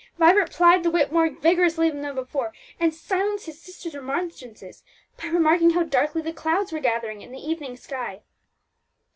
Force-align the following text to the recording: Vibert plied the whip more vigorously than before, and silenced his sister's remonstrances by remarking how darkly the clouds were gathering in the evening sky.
Vibert 0.17 0.49
plied 0.49 0.81
the 0.81 0.89
whip 0.89 1.11
more 1.11 1.29
vigorously 1.29 1.87
than 1.91 2.15
before, 2.15 2.53
and 2.79 2.91
silenced 2.91 3.45
his 3.45 3.61
sister's 3.61 3.93
remonstrances 3.93 4.81
by 5.21 5.27
remarking 5.27 5.69
how 5.69 5.83
darkly 5.83 6.23
the 6.23 6.33
clouds 6.33 6.71
were 6.71 6.79
gathering 6.79 7.21
in 7.21 7.31
the 7.31 7.37
evening 7.37 7.77
sky. 7.77 8.23